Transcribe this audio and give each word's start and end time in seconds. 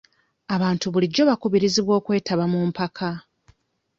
Abantu 0.55 0.85
bulijjo 0.93 1.21
bakubirizibwa 1.29 1.93
okwetaba 1.99 2.43
mu 2.51 2.59
mpaka. 2.69 3.09